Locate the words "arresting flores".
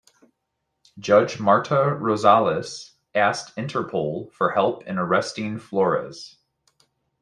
4.97-6.37